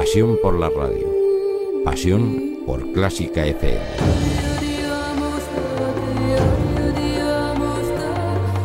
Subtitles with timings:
[0.00, 1.06] Pasión por la radio.
[1.84, 3.78] Pasión por Clásica FM.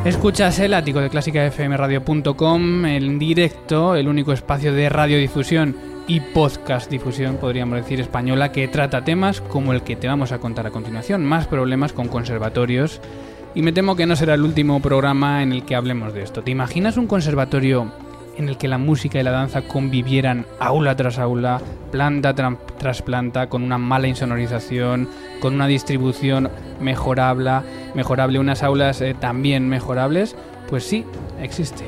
[0.05, 5.75] Escuchas el ático de clásicafmradio.com en directo, el único espacio de radiodifusión
[6.07, 10.39] y podcast difusión, podríamos decir, española, que trata temas como el que te vamos a
[10.39, 13.01] contar a continuación, más problemas con conservatorios.
[13.53, 16.43] Y me temo que no será el último programa en el que hablemos de esto.
[16.43, 17.91] ¿Te imaginas un conservatorio
[18.37, 22.33] en el que la música y la danza convivieran aula tras aula, planta
[22.77, 27.61] tras planta, con una mala insonorización, con una distribución mejorable,
[27.93, 30.35] mejorable unas aulas eh, también mejorables?
[30.69, 31.05] Pues sí,
[31.41, 31.85] existe.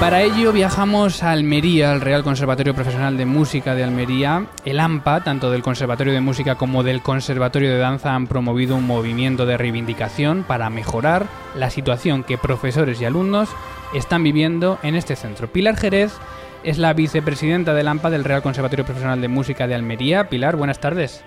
[0.00, 4.46] Para ello viajamos a Almería, al Real Conservatorio Profesional de Música de Almería.
[4.64, 8.86] El AMPA, tanto del Conservatorio de Música como del Conservatorio de Danza, han promovido un
[8.86, 11.26] movimiento de reivindicación para mejorar
[11.56, 13.50] la situación que profesores y alumnos
[13.92, 15.48] están viviendo en este centro.
[15.48, 16.16] Pilar Jerez
[16.62, 20.28] es la vicepresidenta del AMPA del Real Conservatorio Profesional de Música de Almería.
[20.28, 21.24] Pilar, buenas tardes.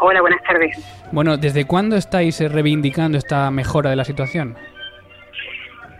[0.00, 0.76] Hola, buenas tardes.
[1.12, 4.56] Bueno, ¿desde cuándo estáis reivindicando esta mejora de la situación?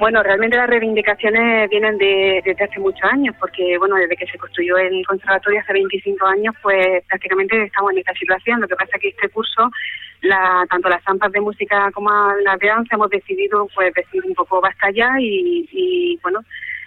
[0.00, 4.38] Bueno, realmente las reivindicaciones vienen de, desde hace muchos años, porque bueno, desde que se
[4.38, 8.62] construyó el conservatorio hace 25 años, pues prácticamente estamos en esta situación.
[8.62, 9.70] Lo que pasa es que este curso,
[10.22, 12.10] la, tanto las zampas de música como
[12.42, 16.40] las de danza, hemos decidido pues decir un poco basta ya y, bueno,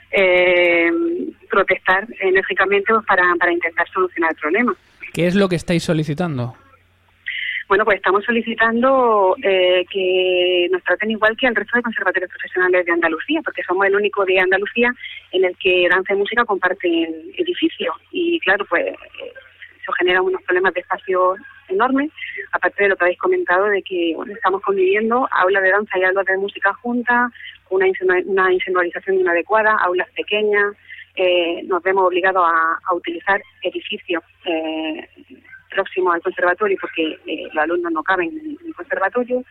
[0.09, 0.91] eh,
[1.52, 4.75] protestar enérgicamente para intentar solucionar el problema.
[5.13, 6.56] ¿Qué es lo que estáis solicitando?
[7.73, 12.85] Bueno, pues estamos solicitando eh, que nos traten igual que al resto de conservatorios profesionales
[12.85, 14.94] de Andalucía, porque somos el único de Andalucía
[15.31, 17.91] en el que danza y música comparten edificio.
[18.11, 18.94] Y claro, pues
[19.81, 21.34] eso genera unos problemas de espacio
[21.67, 22.11] enormes,
[22.51, 26.28] aparte de lo que habéis comentado de que estamos conviviendo aulas de danza y aulas
[26.28, 27.31] de música juntas,
[27.72, 27.88] una,
[28.28, 30.75] una inadecuada, aulas pequeñas,
[31.16, 35.07] eh, nos vemos obligados a, utilizar edificios eh,
[35.73, 39.44] próximo al conservatorio porque eh, los alumnos no caben en el conservatorio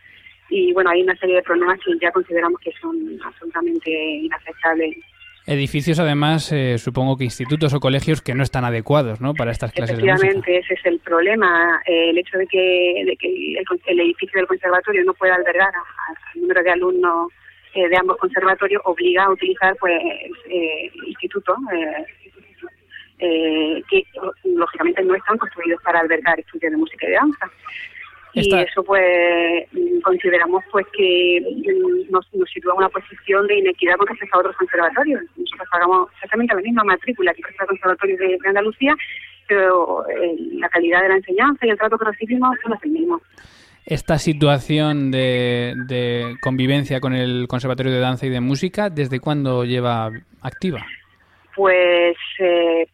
[0.49, 4.97] y bueno, hay una serie de problemas que ya consideramos que son absolutamente inaceptables.
[5.45, 9.33] Edificios, además, eh, supongo que institutos o colegios que no están adecuados ¿no?
[9.33, 10.15] para estas clases de música.
[10.15, 11.81] Efectivamente, ese es el problema.
[11.85, 13.55] Eh, el hecho de que, de que
[13.87, 17.31] el, edificio del conservatorio no pueda albergar al número de alumnos
[17.73, 19.99] de ambos conservatorios obliga a utilizar pues
[21.07, 21.57] institutos
[23.19, 24.03] eh, que
[24.43, 27.51] lógicamente no están construidos para albergar estudios de música y de danza.
[28.35, 29.03] Y eso pues
[30.03, 31.39] consideramos pues que
[32.09, 35.21] nos, sitúa en una posición de inequidad con respecto a otros conservatorios.
[35.37, 38.95] Nosotros pagamos exactamente la misma matrícula que el conservatorio de, Andalucía,
[39.47, 42.91] pero eh, la calidad de la enseñanza y el trato que recibimos no es el
[42.91, 43.21] mismo.
[43.85, 49.65] Esta situación de, de convivencia con el Conservatorio de Danza y de Música, ¿desde cuándo
[49.65, 50.09] lleva
[50.41, 50.85] activa?
[51.55, 52.87] Pues eh,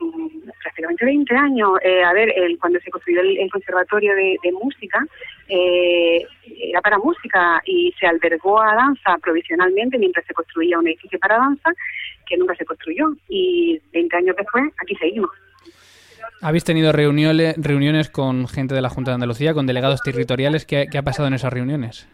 [0.61, 1.71] prácticamente 20 años.
[1.81, 5.05] Eh, a ver, el, cuando se construyó el, conservatorio de, música,
[5.47, 11.17] eh, era para música y se albergó a danza provisionalmente mientras se construía un edificio
[11.19, 11.71] para danza
[12.25, 13.13] que nunca se construyó.
[13.29, 15.31] Y 20 años después, aquí seguimos.
[16.41, 20.65] ¿Habéis tenido reuniones, reuniones con gente de la Junta de Andalucía, con delegados territoriales?
[20.65, 22.07] ¿Qué, qué ha pasado en esas reuniones?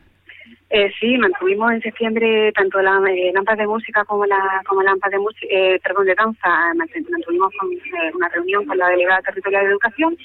[0.78, 5.19] Eh, sí, mantuvimos en septiembre tanto la eh, de música como la como la de
[5.19, 10.18] música, eh, perdón, de danza, mantuvimos eh, una reunión con la delegada territorial de educación,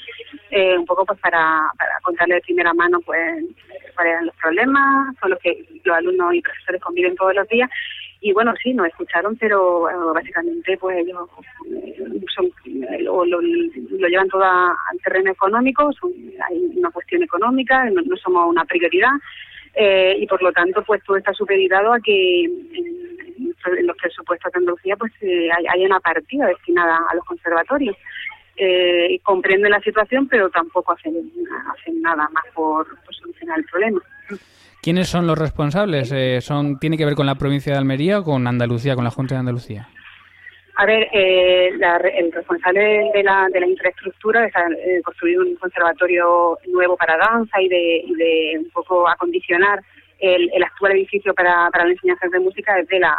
[0.51, 3.45] eh, un poco pues para, para contarle de primera mano pues
[3.95, 7.71] cuáles eran los problemas, con los que los alumnos y profesores conviven todos los días.
[8.21, 11.31] Y bueno, sí, nos escucharon, pero básicamente pues ellos
[12.35, 12.51] son,
[12.99, 15.91] lo, lo, llevan todo al terreno económico,
[16.49, 19.13] hay una cuestión económica, no somos una prioridad
[19.75, 24.59] eh, y por lo tanto pues todo está supeditado a que en, los presupuestos de
[24.59, 27.97] Andalucía pues eh, hay, una partida destinada a los conservatorios.
[28.57, 31.15] Eh, comprenden la situación pero tampoco hacen,
[31.73, 34.01] hacen nada más por, solucionar el problema.
[34.83, 36.11] ¿Quiénes son los responsables?
[36.13, 39.11] Eh, son ¿Tiene que ver con la provincia de Almería o con Andalucía, con la
[39.11, 39.89] Junta de Andalucía?
[40.81, 41.73] A ver, eh,
[42.17, 47.61] el responsable de la, de la infraestructura de eh, construir un conservatorio nuevo para danza
[47.61, 49.83] y de, de un poco acondicionar
[50.21, 53.15] el, actual edificio para, para la enseñanza de música es de la,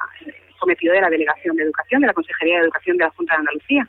[0.59, 3.39] sometido de la Delegación de Educación, de la Consejería de Educación de la Junta de
[3.41, 3.87] Andalucía.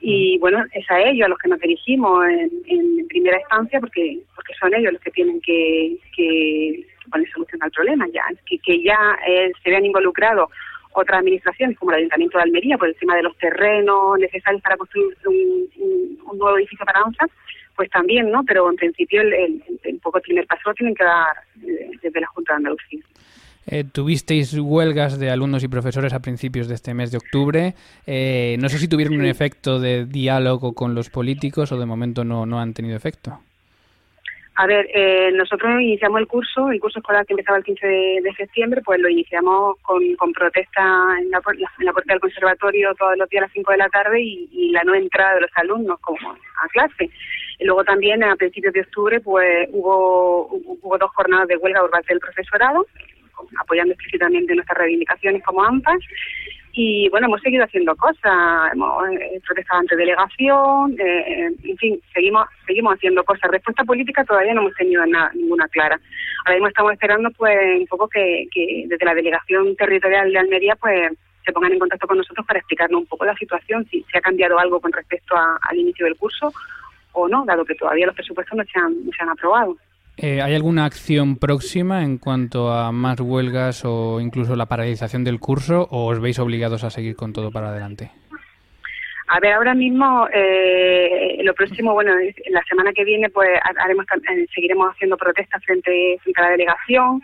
[0.00, 4.54] Y bueno, es a ellos a los que nos dirigimos en, primera instancia porque porque
[4.60, 9.18] son ellos los que tienen que, que poner solución al problema ya, que, que ya
[9.26, 10.50] eh, se vean involucrados
[10.96, 15.16] otras administraciones como el Ayuntamiento de Almería por encima de los terrenos necesarios para construir
[15.26, 17.26] un, nuevo edificio para danza,
[17.74, 18.44] pues también, ¿no?
[18.44, 22.26] Pero en principio el, el, poco primer paso lo tienen que dar eh, desde la
[22.26, 23.00] Junta de Andalucía.
[23.68, 27.74] Eh, tuvisteis huelgas de alumnos y profesores a principios de este mes de octubre.
[28.06, 32.24] Eh, no sé si tuvieron un efecto de diálogo con los políticos o de momento
[32.24, 33.40] no, no han tenido efecto.
[34.58, 38.34] A ver, eh, nosotros iniciamos el curso, el curso escolar que empezaba el 15 de,
[38.38, 40.80] septiembre, pues lo iniciamos con, protesta
[41.20, 44.70] en la, puerta del conservatorio todos los días a las 5 de la tarde y,
[44.70, 47.10] la no entrada de los alumnos como a clase.
[47.60, 52.14] Luego también a principios de octubre pues hubo, hubo dos jornadas de huelga por parte
[52.14, 52.86] del profesorado,
[53.60, 56.00] apoyando explícitamente nuestras reivindicaciones como AMPAs
[56.78, 62.46] y bueno, hemos seguido haciendo cosas, hemos eh, protestado ante delegación, eh, en fin, seguimos
[62.66, 63.50] seguimos haciendo cosas.
[63.50, 65.98] Respuesta política todavía no hemos tenido nada, ninguna clara.
[66.44, 70.76] Ahora mismo estamos esperando pues un poco que, que desde la delegación territorial de Almería
[70.76, 71.12] pues
[71.46, 74.20] se pongan en contacto con nosotros para explicarnos un poco la situación, si se ha
[74.20, 76.52] cambiado algo con respecto al inicio del curso
[77.12, 79.78] o no, dado que todavía los presupuestos no se han, no se han aprobado.
[80.18, 85.38] Eh, ¿Hay alguna acción próxima en cuanto a más huelgas o incluso la paralización del
[85.38, 88.10] curso o os veis obligados a seguir con todo para adelante?
[89.28, 92.12] A ver, ahora mismo eh, lo próximo, bueno,
[92.48, 97.22] la semana que viene pues haremos eh, seguiremos haciendo protestas frente, frente a la delegación.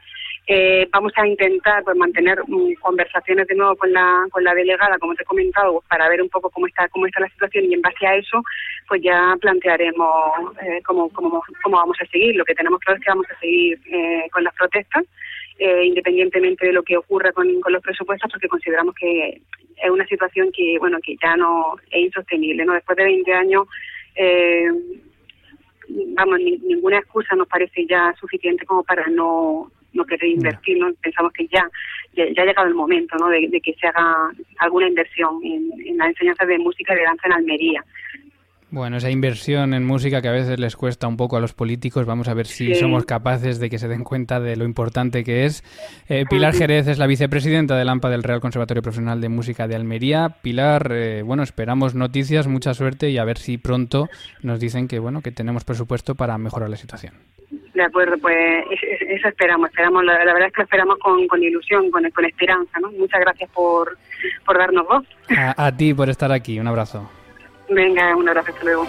[0.49, 4.99] Eh, vamos a intentar pues mantener mm, conversaciones de nuevo con la con la delegada,
[4.99, 7.75] como te he comentado, para ver un poco cómo está cómo está la situación y
[7.75, 8.43] en base a eso
[8.89, 12.35] pues ya plantearemos eh, cómo, cómo, cómo vamos a seguir.
[12.35, 15.05] Lo que tenemos claro es que vamos a seguir eh, con las protestas,
[15.61, 19.41] eh, independientemente de lo que ocurra con, con los presupuestos, porque consideramos que
[19.77, 22.65] es una situación que bueno que ya no es insostenible.
[22.65, 23.69] no Después de 20 años
[26.17, 30.93] vamos, ninguna excusa nos parece ya suficiente como para no no querer invertir, ¿no?
[31.03, 31.69] Pensamos que ya,
[32.15, 33.29] ya, ha llegado el momento, ¿no?
[33.29, 37.27] De, que se haga alguna inversión en, en la enseñanza de música y de danza
[37.27, 37.85] en Almería.
[38.73, 42.07] Bueno, esa inversión en música que a veces les cuesta un poco a los políticos,
[42.07, 45.45] vamos a ver si somos capaces de que se den cuenta de lo importante que
[45.45, 45.63] es.
[46.09, 49.77] Eh, Pilar Jerez es la vicepresidenta del AMPA del Real Conservatorio Profesional de Música de
[49.77, 50.39] Almería.
[50.41, 54.09] Pilar, eh, bueno, esperamos noticias, mucha suerte y a ver si pronto
[54.41, 57.13] nos dicen que, bueno, que tenemos presupuesto para mejorar la situación.
[57.75, 58.65] De acuerdo, pues
[59.09, 62.79] eso esperamos, esperamos la, verdad es que lo esperamos con, con ilusión, con, con esperanza,
[62.81, 62.91] ¿no?
[62.93, 63.97] Muchas gracias por,
[64.45, 65.05] por darnos voz.
[65.57, 67.11] a ti por estar aquí, un abrazo.
[67.71, 68.87] Venga, un abrazo, hasta luego.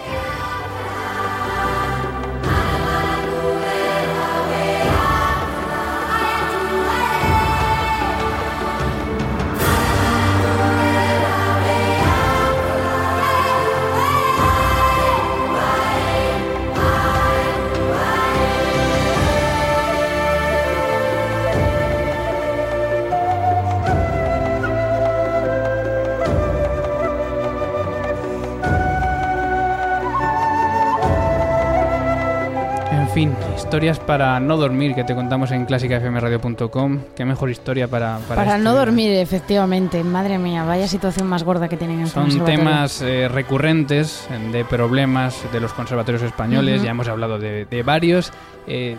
[33.74, 37.00] Historias para no dormir que te contamos en clásicafmradio.com.
[37.16, 38.20] Qué mejor historia para...
[38.20, 40.04] Para, para no dormir, efectivamente.
[40.04, 45.42] Madre mía, vaya situación más gorda que tienen en Son temas eh, recurrentes de problemas
[45.52, 46.84] de los conservatorios españoles.
[46.84, 48.32] Ya hemos hablado de, varios.
[48.68, 48.96] Eh,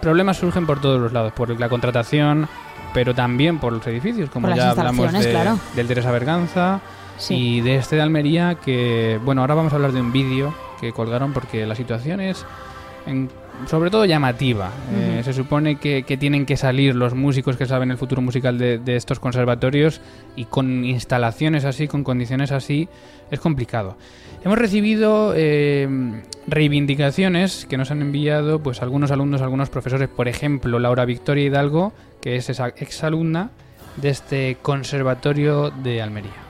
[0.00, 2.46] problemas surgen por todos los lados, por la contratación,
[2.94, 6.80] pero también por los edificios, como ya hablamos del Teresa Berganza
[7.28, 10.92] y de este de Almería, que, bueno, ahora vamos a hablar de un vídeo que
[10.92, 12.46] colgaron porque la situación es
[13.66, 14.70] sobre todo llamativa.
[14.94, 18.96] Eh, se supone que, tienen que salir los músicos que saben el futuro musical de,
[18.96, 20.00] estos conservatorios
[20.36, 22.88] y con instalaciones así, con condiciones así,
[23.30, 23.96] es complicado.
[24.44, 25.88] Hemos recibido eh,
[26.46, 31.92] reivindicaciones que nos han enviado pues algunos alumnos, algunos profesores, por ejemplo, Laura Victoria Hidalgo,
[32.20, 33.50] que es esa exalumna
[33.96, 36.47] de este conservatorio de Almería.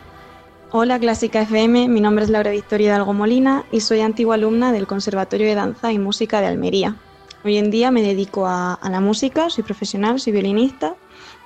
[0.70, 4.86] Hola Clásica FM, mi nombre es Laura Victoria Hidalgo Molina y soy antigua alumna del
[4.86, 6.94] Conservatorio de Danza y Música de Almería.
[7.42, 10.94] Hoy en día me dedico a, la música, soy profesional, soy violinista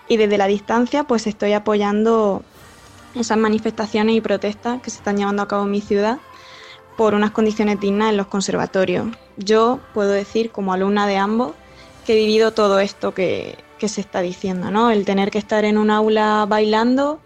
[0.08, 2.42] y desde la distancia pues estoy apoyando
[3.14, 6.18] esas manifestaciones y protestas que se están llevando a cabo en mi ciudad
[6.96, 9.06] por unas condiciones dignas en los conservatorios.
[9.36, 11.52] Yo puedo decir como alumna de ambos
[12.04, 14.90] que he vivido todo esto que, que se está diciendo, ¿no?
[14.90, 17.20] El tener que estar en un aula bailando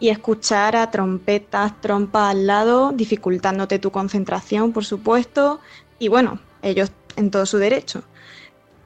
[0.00, 5.60] y escuchar a trompetas, trompas al lado, dificultándote tu concentración, por supuesto,
[5.98, 8.02] y bueno, ellos en todo su derecho.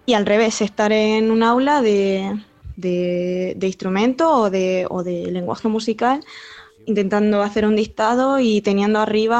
[0.06, 2.40] Y al revés, estar en un aula de,
[2.76, 6.24] de, instrumento o de, o de lenguaje musical
[6.86, 9.38] intentando hacer un dictado y teniendo arriba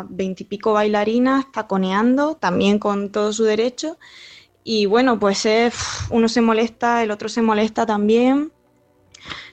[0.00, 3.98] a veintipico bailarinas taconeando, también con todo su derecho.
[4.64, 5.48] Y bueno, pues
[6.10, 8.52] uno se molesta, el otro se molesta también.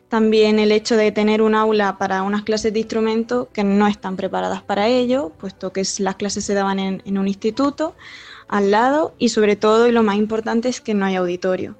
[0.10, 4.16] También el hecho de tener un aula para unas clases de instrumento que no están
[4.16, 7.96] preparadas para ello, puesto que las clases se daban en, en un instituto
[8.48, 11.76] al lado y sobre todo, y lo más importante, es que no hay auditorio.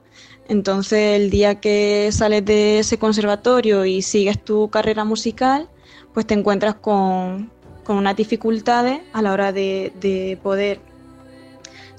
[0.48, 5.70] Entonces, el día que sales de ese conservatorio y sigues tu carrera musical,
[6.14, 7.52] pues te encuentras con,
[7.88, 10.80] unas dificultades a la hora de, poder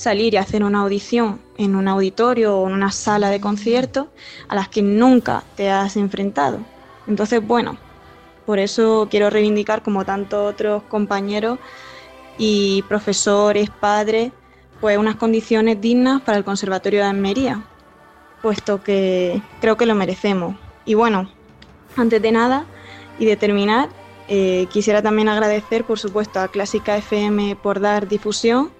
[0.01, 4.07] salir y hacer una audición en un auditorio o en una sala de conciertos
[4.49, 6.61] a las que nunca te has enfrentado.
[7.07, 7.77] Entonces, bueno,
[8.47, 11.59] por eso quiero reivindicar como tantos otros compañeros
[12.39, 14.33] y profesores, padres,
[14.81, 17.63] pues unas condiciones dignas para el Conservatorio de Almería,
[18.41, 20.57] puesto que creo que lo merecemos.
[20.87, 21.31] Y bueno,
[21.99, 22.65] antes de nada
[23.19, 23.91] y de terminar,
[24.29, 28.71] eh, quisiera también agradecer, por supuesto, a Clásica FM por dar difusión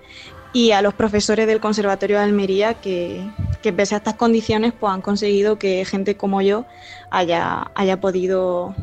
[0.53, 3.29] y a los profesores del Conservatorio de Almería que,
[3.63, 6.67] que pese a estas condiciones pues han conseguido que gente como yo
[7.11, 8.75] haya, haya podido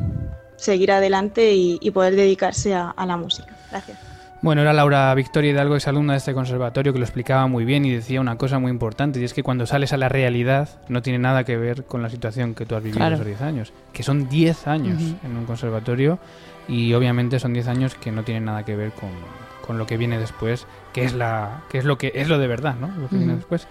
[0.56, 3.54] seguir adelante y, poder dedicarse a la música.
[3.70, 4.08] Gracias.
[4.40, 7.84] Bueno, era Laura Victoria Hidalgo, es alumna de este conservatorio, que lo explicaba muy bien
[7.84, 11.02] y decía una cosa muy importante, y es que cuando sales a la realidad no
[11.02, 14.04] tiene nada que ver con la situación que tú has vivido esos 10 años, que
[14.04, 16.20] son 10 años en un conservatorio
[16.68, 19.10] y obviamente son 10 años que no tienen nada que ver con,
[19.68, 22.48] con, lo que viene después, que es la que es lo que es lo de
[22.48, 22.88] verdad, ¿no?
[22.98, 23.68] Lo que viene después.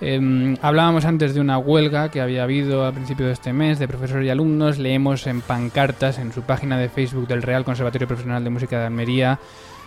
[0.00, 3.86] Em, hablábamos antes de una huelga que había habido al principio de este mes de
[3.86, 4.78] profesores y alumnos.
[4.78, 8.86] Leemos en pancartas en su página de Facebook del Real Conservatorio Profesional de Música de
[8.86, 9.38] Almería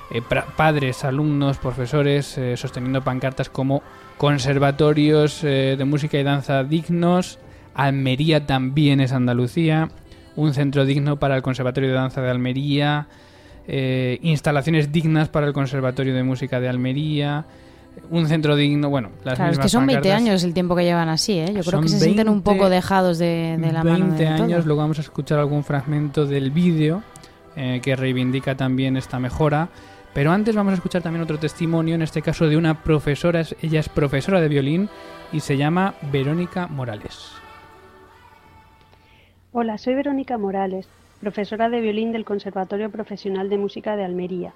[0.09, 0.21] eh,
[0.55, 3.83] padres, alumnos, profesores eh, sosteniendo pancartas como
[4.17, 7.39] conservatorios eh, de música y danza dignos,
[7.73, 9.89] Almería también es Andalucía,
[10.37, 13.07] un centro digno para el Conservatorio de Danza de Almería,
[13.67, 17.45] instalaciones dignas para el Conservatorio de Música de Almería,
[18.09, 21.09] un centro digno, bueno, las claro, es que son 20 años el tiempo que llevan
[21.09, 21.51] así, ¿eh?
[21.53, 24.99] Yo creo que se sienten un poco dejados de, la mano 20 años, luego vamos
[24.99, 27.03] a escuchar algún fragmento del vídeo
[27.81, 29.69] que reivindica también esta mejora.
[30.13, 33.79] Pero antes vamos a escuchar también otro testimonio, en este caso de una profesora, ella
[33.79, 34.89] es profesora de violín
[35.31, 37.33] y se llama Verónica Morales.
[39.51, 40.87] Hola, soy Verónica Morales,
[41.19, 44.53] profesora de violín del Conservatorio Profesional de Música de Almería.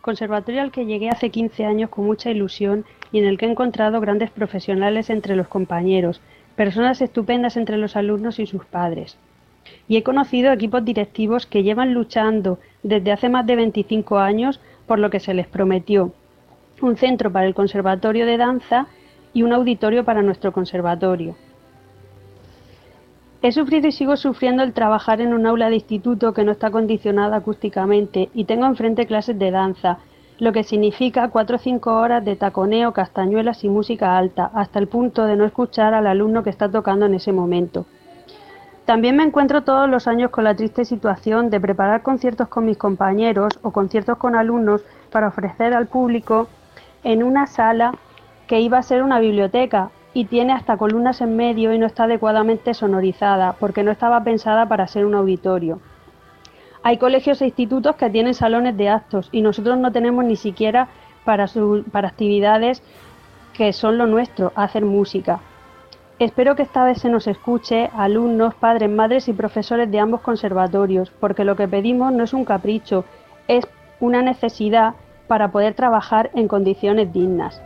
[0.00, 3.50] Conservatorio al que llegué hace 15 años con mucha ilusión y en el que he
[3.50, 6.20] encontrado grandes profesionales entre los compañeros,
[6.54, 9.18] personas estupendas entre los alumnos y sus padres
[9.88, 14.98] y he conocido equipos directivos que llevan luchando desde hace más de 25 años por
[14.98, 16.12] lo que se les prometió
[16.82, 18.86] un centro para el Conservatorio de Danza
[19.32, 21.36] y un auditorio para nuestro conservatorio.
[23.42, 26.70] He sufrido y sigo sufriendo el trabajar en un aula de instituto que no está
[26.70, 29.98] condicionada acústicamente y tengo enfrente clases de danza,
[30.38, 34.88] lo que significa cuatro o cinco horas de taconeo, castañuelas y música alta, hasta el
[34.88, 37.86] punto de no escuchar al alumno que está tocando en ese momento.
[38.86, 42.78] También me encuentro todos los años con la triste situación de preparar conciertos con mis
[42.78, 46.48] compañeros o conciertos con alumnos para ofrecer al público
[47.02, 47.92] en una sala
[48.46, 52.04] que iba a ser una biblioteca y tiene hasta columnas en medio y no está
[52.04, 55.78] adecuadamente sonorizada porque no estaba pensada para ser un auditorio.
[56.82, 60.88] Hay colegios e institutos que tienen salones de actos y nosotros no tenemos ni siquiera
[61.26, 61.44] para,
[62.08, 62.82] actividades
[63.52, 65.40] que son lo nuestro, hacer música.
[66.18, 71.10] Espero que esta vez se nos escuche alumnos, padres, madres y profesores de ambos conservatorios,
[71.20, 73.04] porque lo que pedimos no es un capricho,
[73.48, 73.68] es
[74.00, 74.94] una necesidad
[75.28, 77.60] para poder trabajar en condiciones dignas.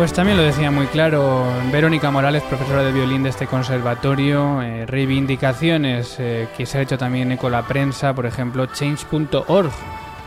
[0.00, 4.86] Pues también lo decía muy claro Verónica Morales, profesora de violín de este conservatorio, eh,
[4.86, 9.70] reivindicaciones eh, que se ha hecho también eco la prensa, por ejemplo, change.org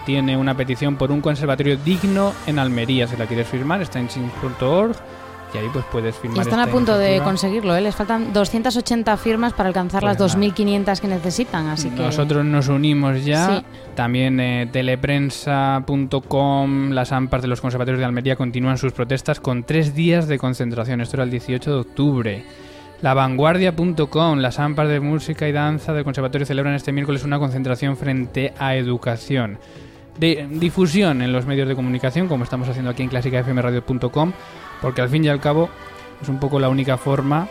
[0.06, 4.10] tiene una petición por un conservatorio digno en Almería, si la quieres firmar, está en
[4.10, 4.96] change.org
[5.54, 6.38] y ahí pues puedes firmar.
[6.38, 7.82] Y están a punto de conseguirlo, ¿eh?
[7.82, 12.02] les faltan 280 firmas para alcanzar pues las 2.500 que necesitan, así que...
[12.02, 13.64] Nosotros nos unimos ya,
[13.96, 19.96] también eh, teleprensa.com, las AMPAs de los conservatorios de Almería continúan sus protestas con tres
[19.96, 22.46] días de concentración, esto era el 18 de octubre.
[23.02, 28.54] Lavanguardia.com, las AMPAs de Música y Danza del Conservatorio celebran este miércoles una concentración frente
[28.58, 29.58] a educación.
[30.18, 34.32] De difusión en los medios de comunicación, como estamos haciendo aquí en clásicafmradio.com,
[34.84, 35.70] porque al fin y al cabo
[36.22, 37.48] es un poco la única forma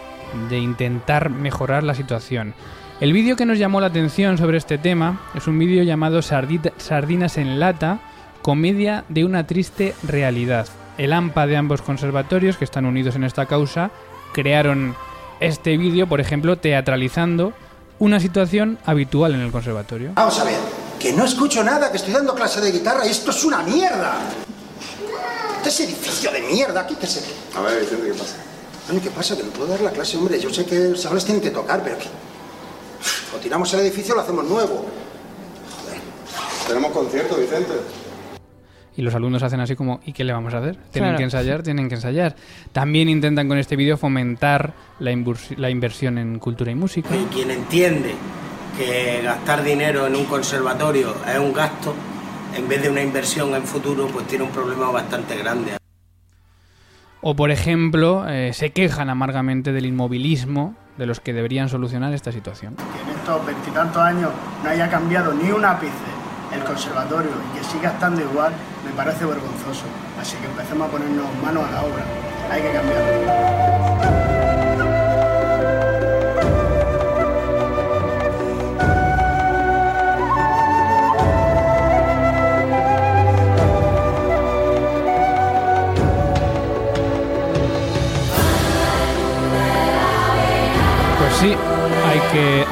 [0.50, 2.54] de intentar mejorar la situación.
[3.00, 7.38] El vídeo que nos llamó la atención sobre este tema es un vídeo llamado Sardinas
[7.38, 8.00] en lata,
[8.42, 10.68] comedia de una triste realidad.
[10.98, 13.90] El AMPA de ambos conservatorios, que están unidos en esta causa,
[14.34, 14.94] crearon
[15.40, 17.54] este vídeo, por ejemplo, teatralizando
[17.98, 20.12] una situación habitual en el conservatorio.
[20.16, 20.58] Vamos a ver,
[21.00, 24.18] que no escucho nada, que estoy dando clase de guitarra y esto es una mierda.
[25.64, 27.22] Este es edificio de mierda, quítese.
[27.56, 28.34] A ver, Vicente, ¿qué pasa?
[28.90, 29.36] A mí, ¿qué pasa?
[29.36, 30.40] Que no puedo dar la clase, hombre.
[30.40, 31.98] Yo sé que los tienen que tocar, pero...
[33.32, 34.84] O tiramos el edificio o lo hacemos nuevo.
[35.84, 36.00] Joder.
[36.66, 37.74] Tenemos concierto, Vicente.
[38.96, 40.76] Y los alumnos hacen así como, ¿y qué le vamos a hacer?
[40.90, 42.34] Tienen que ensayar, tienen que ensayar.
[42.72, 45.12] También intentan con este vídeo fomentar la,
[45.58, 47.08] la inversión en cultura y música.
[47.14, 48.16] Y quien entiende
[48.76, 51.94] que gastar dinero en un conservatorio es un gasto,
[52.54, 55.76] en vez de una inversión en futuro, pues tiene un problema bastante grande.
[57.20, 62.32] O, por ejemplo, eh, se quejan amargamente del inmovilismo de los que deberían solucionar esta
[62.32, 62.74] situación.
[62.76, 64.30] Que en estos veintitantos años
[64.62, 65.92] no haya cambiado ni un ápice
[66.52, 68.52] el conservatorio y que siga estando igual,
[68.84, 69.84] me parece vergonzoso.
[70.20, 72.04] Así que empecemos a ponernos manos a la obra.
[72.50, 73.91] Hay que cambiarlo.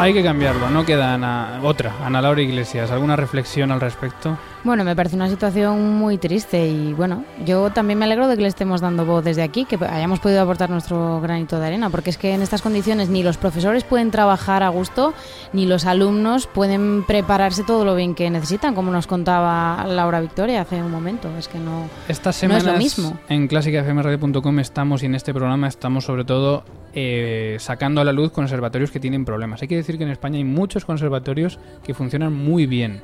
[0.00, 1.92] Hay que cambiarlo, no queda Ana, otra.
[2.02, 4.38] Ana Laura Iglesias, ¿alguna reflexión al respecto?
[4.62, 8.42] Bueno, me parece una situación muy triste y bueno, yo también me alegro de que
[8.42, 12.10] le estemos dando voz desde aquí, que hayamos podido aportar nuestro granito de arena, porque
[12.10, 15.14] es que en estas condiciones ni los profesores pueden trabajar a gusto,
[15.54, 20.60] ni los alumnos pueden prepararse todo lo bien que necesitan, como nos contaba Laura Victoria
[20.60, 21.30] hace un momento.
[21.38, 23.18] Es que no, Estas no semanas es lo mismo.
[23.30, 28.30] en clásicafmradio.com estamos y en este programa estamos sobre todo eh, sacando a la luz
[28.30, 29.62] conservatorios que tienen problemas.
[29.62, 33.00] Hay que decir que en España hay muchos conservatorios que funcionan muy bien.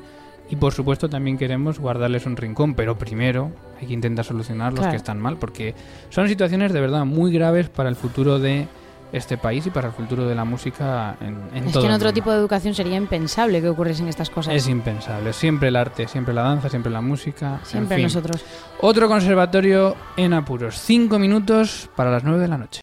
[0.49, 4.81] Y por supuesto también queremos guardarles un rincón, pero primero hay que intentar solucionar los
[4.81, 4.93] Claro.
[4.93, 5.75] que están mal, porque
[6.11, 8.69] son situaciones de verdad muy graves para el futuro de
[9.13, 11.95] este país y para el futuro de la música en, en Es todo que en
[11.95, 12.13] otro mundo.
[12.13, 14.55] tipo de educación sería impensable que ocurriesen estas cosas.
[14.55, 15.33] Es impensable.
[15.33, 17.59] Siempre el arte, siempre la danza, siempre la música.
[17.61, 18.05] en Siempre fin.
[18.05, 18.45] nosotros.
[18.81, 20.79] Otro conservatorio en apuros.
[20.81, 22.71] Cinco minutos para las nueve de la noche.